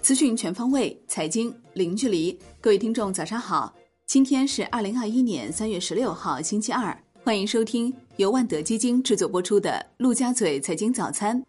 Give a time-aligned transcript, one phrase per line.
[0.00, 2.38] 资讯全方位，财经零距离。
[2.60, 3.72] 各位听众，早上好！
[4.06, 6.96] 今天是二零二一年三月十六号，星期二。
[7.24, 11.40] 欢迎收听由万德基金制作播出的《陆家嘴财经早餐》。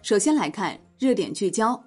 [0.00, 1.84] 首先来看热点聚焦：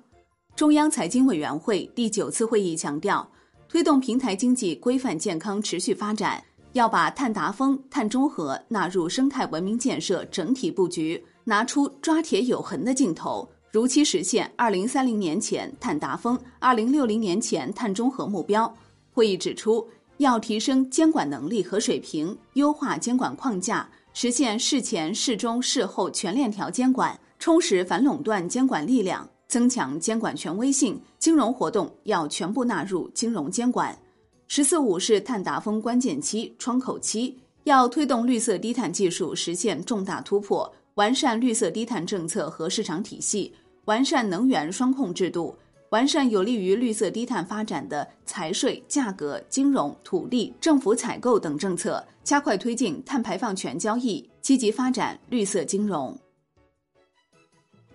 [0.55, 3.27] 中央财经委员会第九次会议强调，
[3.69, 6.43] 推动平台经济规范健康持续发展，
[6.73, 13.47] 要把碳达峰、碳中和纳入生态文明建设整体布局，拿出抓铁有痕的劲头。
[13.71, 18.73] 如期实现二零三零年前碳达峰、二零六零年前碳中和目标。
[19.11, 19.87] 会议指出，
[20.17, 30.99] 要提升监管能力和水平，优化监管框架，实现事前、事中、事后全链条监管，充实反垄断监管力量，增强监管权威性。
[31.19, 33.97] 金融活动要全部纳入金融监管。
[34.47, 43.53] “十四五”是碳达峰关键期、窗口期，要推动绿色低碳技术实现重大突破，完善绿色低碳政策和市场体系。
[43.83, 45.55] 完善能源双控制度，
[45.89, 56.17] 完善有利于绿色低碳发展的财税、价格、金融、土地、政府采购等政策，加快推进碳排放权交易，积极发展绿色金融。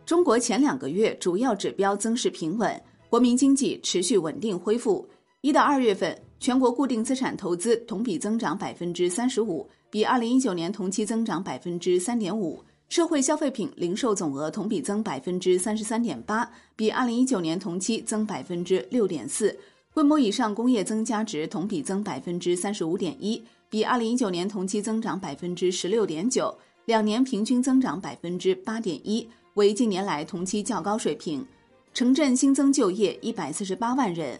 [0.04, 5.08] 中国前两个月主要指标增势平稳，国民经济持续稳定恢复。
[5.40, 12.62] 一到二月份，全国固定资产投资同比增长百分之三十五，比二零一九年同期增长百分之三点五。
[12.90, 19.56] 社会消费品零售总额同比增百分之三十三点八，比二零一九年同期增百分之六点四。
[19.94, 26.52] 规模以上工业增加值同比增百分之三十五点一，比二零一九年同期增长百分之十六点九，
[26.86, 29.24] 两年平均增长百分之八点一，
[29.54, 31.46] 为近年来同期较高水平。
[31.94, 34.36] 城镇新增就业一百四十八万人。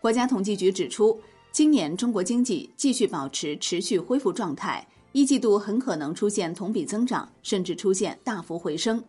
[0.00, 1.20] 国家统计局指出，
[1.52, 4.86] 今年中国经济继续保持持续恢复状态。
[5.12, 9.02] 一季度很可能出现同比增长，甚至出现大幅回升。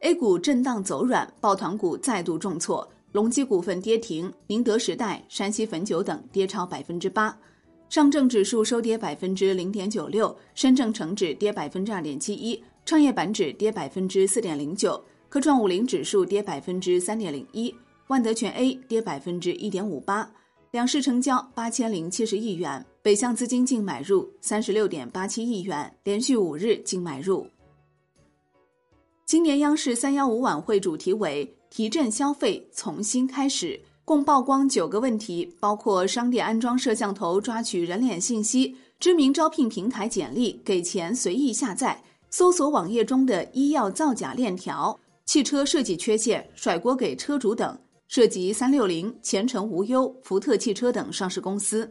[0.00, 7.36] A 股震荡走软，抱团股再度重挫，隆基股份跌停，宁德时代、山西汾酒等跌超百分之八。
[7.88, 17.74] 上证指数收跌百分之零点九六，深证成指跌百分之二点七一，创业板指跌百分之四点零九，科创五零指数跌百分之三点零一，
[18.08, 20.30] 万德全 A 跌百分之一点五八。
[20.72, 27.46] 两市成交八千零七十亿元，北向资金净买入三十六点八七亿元，连续五日净买入。
[29.24, 41.98] 今年央视三幺五晚会主题为“提振消费，从新开始”，共曝光九个问题，包括商店安装摄像头抓取人脸信息、知名招聘平台简历给钱随意下载、
[42.28, 44.94] 搜索网页中的医药造假链条、
[45.24, 47.74] 汽车设计缺陷甩锅给车主等。
[48.06, 51.90] 涉及三六零、前程无忧、福特汽车等上市公司。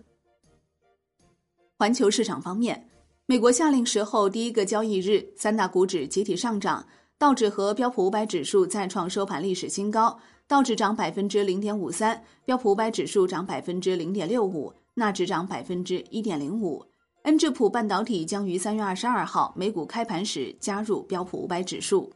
[1.80, 2.90] 环球市场方面，
[3.28, 6.84] 美国下令时候第一个交易日，三大股指集体上涨，
[7.20, 16.84] 道指和标普五百指数再创收盘历史新高，道指涨百分之零点五三，标普五百指数涨百分之零点六五，纳指涨百分之一点零五。
[17.26, 22.12] 恩智浦半导体将于三月二十二号美股开盘时加入标普五百指数。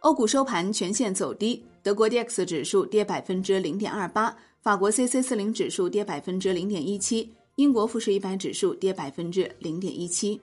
[0.00, 1.64] 欧股收盘全线走低。
[1.84, 10.38] 德国 D X 指数跌百分之零点二八，法国 C C 四零指数跌百分之零点一七，英国富时一百指数跌百分之零点一七。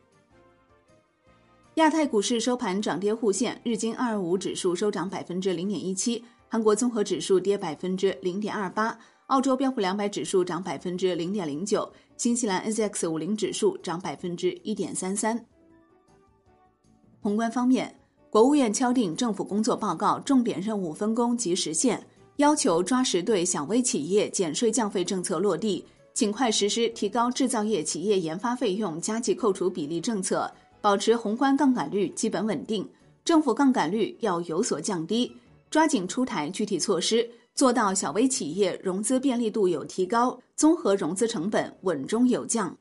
[1.75, 8.97] 亚太股市收盘涨跌互现，日经二二五指数收涨百分之零点一七，韩国综合指数跌百分之零点二八，
[9.28, 11.88] 澳洲标普两百指数涨百分之零点零九，
[12.18, 15.45] 新西兰 N Z X 五零指数涨百分之一点三三。
[17.22, 17.95] 宏观方面。
[18.31, 22.03] 国务院敲定政府工作报告重点任务分工及实现，
[22.38, 32.88] 要求抓实对小微企业减税降费政策落地，尽快实施提高制造业企业研发费用加计扣除比例政策，保持宏观杠杆率基本稳定，
[33.25, 35.35] 政府杠杆率要有所降低，
[35.72, 42.78] 抓紧出台具体措施，做到小微企业融资便利度有提高，综合融资成本稳中有降。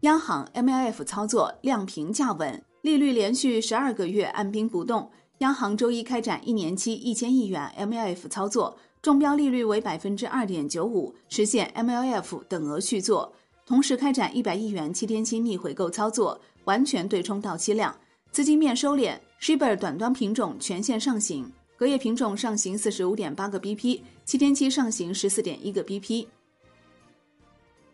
[0.00, 2.62] 央行 MLF 操作量平价稳。
[2.82, 13.32] 利率连续十二个月按兵不动，央行周一开展一年期一千亿元 MLF 操作，中标利率为百分之二点九五，实现 MLF 等额续作。
[13.64, 17.96] 同时开展一百亿元七天期逆回购操作，完全对冲到期量。
[18.32, 26.26] 资金面收敛，Shibor 短端品种全线上行，隔夜品种上行四十五点八个 BP，七天期上行十四点一个 BP。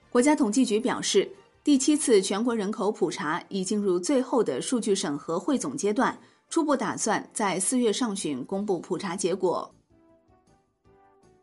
[0.08, 1.30] 国家统计局表示。
[1.62, 6.18] 第七次全国人口普查已进入最后的数据审核汇总阶段，
[6.48, 9.72] 初步打算在四月上旬公布普查结果。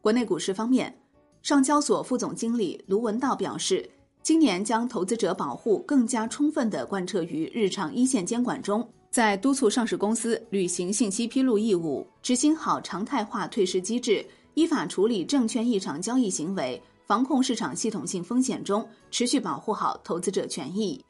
[0.02, 0.96] 国内股市方面，
[1.42, 3.88] 上交所副总经理卢文道表示，
[4.24, 21.04] 今年将投资者保护更加充分地贯彻于日常一线监管中，在督促上市公司履行信息披露义务、执行好常态化退市机制、依法处理证券异常交易行为、防控市场系统性风险中，持续保护好投资者权益。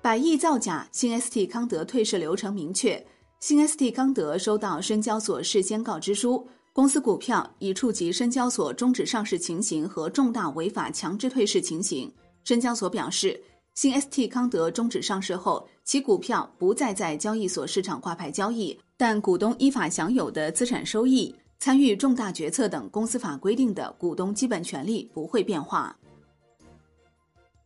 [0.00, 3.04] 百亿造假，新 ST 康德退市流程明确。
[3.40, 6.46] 新 ST 康德收到深交所事先告知书。
[6.78, 12.08] 公司股票已触及深交所终止上市情形和重大违法强制退市情形。
[12.44, 13.42] 深交所表示，
[13.74, 25.98] 新 ST 康德终止上市后，其股票不再在交易所市场挂牌交易，但股东依法享有的资产收益、参与重大决策等公司法规定的股东基本权利不会变化。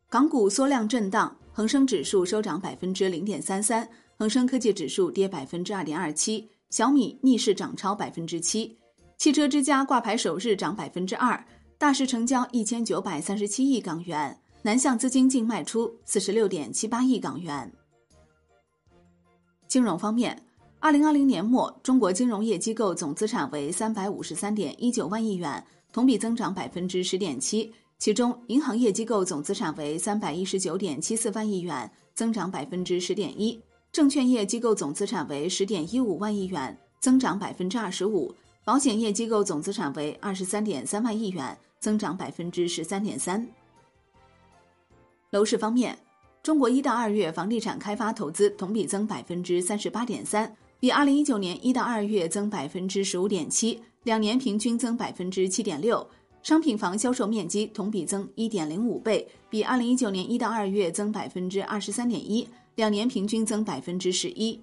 [0.08, 3.86] 港股缩量震荡，恒生指数收涨百分之零点三三，
[4.16, 8.74] 恒生科技指数跌百分之二点二七，小米逆势涨超百分之七。
[9.22, 11.46] 汽车之家挂牌首日涨百分之二，
[11.78, 17.72] 大市成交一千九百三十七亿港元，南向资金净卖出四十六点七八亿港元。
[19.68, 20.44] 金融方面，
[20.80, 27.72] 二零二零年末，中国金融业机构总资产为三百五十三点一九万亿元，同比增长百分之十点七。
[28.00, 33.60] 其中，银行业机构总资产为三百一十九点七四万亿元，增长百分之十点一；
[33.92, 38.34] 证券业机构总资产为十点一五万亿元，增长百分之二十五。
[38.64, 43.44] 保险业机构总资产为二十三点三万亿元，增长百分之十三点三。
[45.30, 45.98] 楼市方面，
[46.44, 56.06] 中国一到二月房地产开发投资同比增百分之三十八点三，比二零一九年一到二月增百分之十五点七，两年平均增百分之七点六。
[56.44, 64.60] 商品房销售面积同比增一点零五倍，比二零一九年一到二月增百分之二十三点一，两年平均增百分之十一。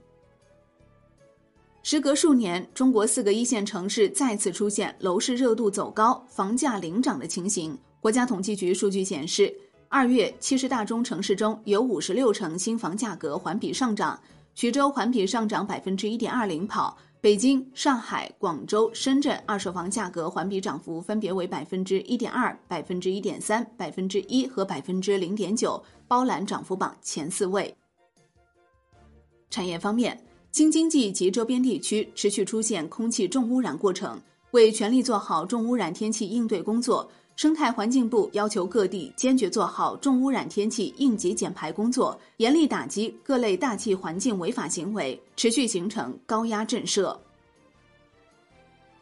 [1.92, 7.76] 时隔数年，中国四个一线城市再次出现楼市热度走高、房价领涨的情形。
[8.00, 9.52] 国家统计局数据显示，
[9.88, 14.22] 二月七十大中城市中有五十六城新房价格环比上涨，
[14.54, 27.76] 徐州环比上涨百分之一点二领跑，北京、上海、广州、深圳二手房价格环比涨幅分别为百分之一点二、百分之一点三、百分之一和百分之零点九，包揽涨幅榜前四位。
[29.50, 30.16] 产业方面。
[30.51, 34.19] 京津冀及周边地区持续出现空气重污染过程，
[34.51, 47.16] 为全力做好重污染天气应对工作，生态环境部要求各地坚决做好重污染天气应急减排工作，严厉打击各类大气环境违法行为，持续形成高压震慑。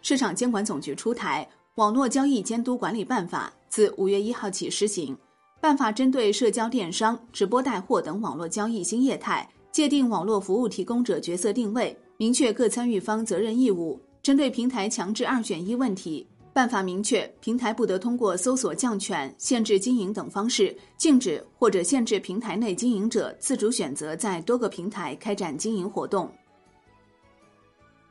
[0.02, 5.18] 市场监管总局出台《网络交易监督管理办法》，自五月一号起施行。
[5.60, 9.50] 办法针对社交电商、直播带货等网络交易新业态。
[9.72, 14.00] 界定网络服务提供者角色定位，明确各参与方责任义务。
[14.24, 26.30] 针对平台强制二选一问题，办法明确平台不得通过搜索降权、限制经营等方式，禁止或者限制平台内经营者自主选择在多个平台开展经营活动。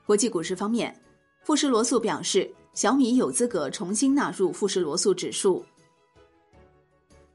[0.07, 0.95] 国际股市方面，
[1.43, 5.65] 富时罗素表示，小米有资格重新纳入富时罗素指数。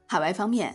[0.06, 0.74] 海外方面。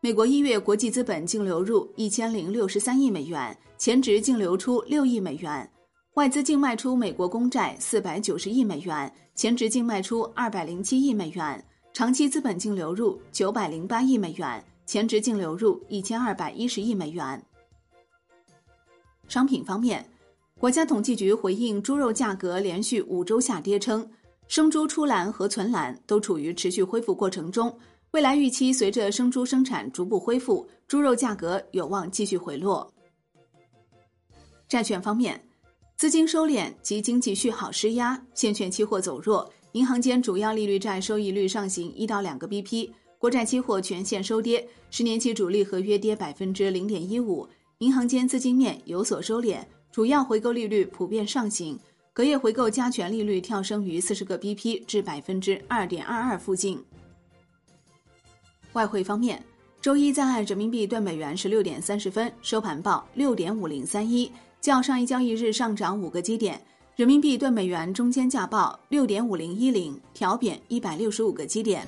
[0.00, 5.68] 美国一月国际资本净流入一千零六十三亿美元，前值净流出六亿美元；
[6.14, 11.60] 外资净卖出美国公债四百九十亿美元，前值净卖出二百零七亿美元；
[11.92, 17.42] 长期资本净流入九百零八亿美元，前值净流入一千二百一十亿美元。
[19.26, 20.08] 商品方面，
[20.60, 24.08] 国家统计局回应猪肉价格连续五周下跌称，
[24.46, 27.76] 生猪出栏和存栏都处于持续恢复过程中。
[28.12, 32.90] 未来预期，随着生猪生产逐步恢复，猪肉价格有望继续回落。
[34.66, 35.38] 债券方面，
[35.94, 47.46] 资金收敛及经济续好施压，现券期货走弱，银行间主要利率债收益率上行一到两个 BP，国债期货全线收跌，十年期主力合约跌百分之零点一五，
[47.78, 49.58] 银行间资金面有所收敛，
[49.92, 51.78] 主要回购利率普遍上行，
[52.14, 56.82] 隔夜回购加权利率跳升于四十个 BP 至百分之二点二二附近。
[58.72, 59.42] 外汇方面，
[59.80, 66.60] 周一在岸人民币兑美元十六点三十分收盘报六点五零三一，较上一交易日上涨五个基点。
[66.96, 71.86] 人民币兑美元中间价报六点五零一零，调贬一百六十五个基点。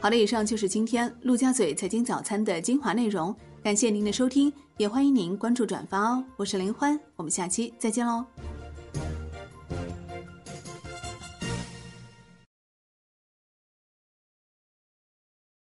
[0.00, 6.24] 好的，以上就是今天陆家嘴财经早餐的精华内容，感谢您的收听，也欢迎您关注转发哦。
[6.36, 8.24] 我是林欢，我们下期再见喽。